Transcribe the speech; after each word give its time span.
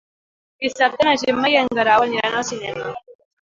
Dissabte 0.63 1.05
na 1.07 1.13
Gemma 1.23 1.51
i 1.51 1.59
en 1.59 1.69
Guerau 1.81 2.07
aniran 2.07 2.39
al 2.41 2.49
cinema. 2.49 2.91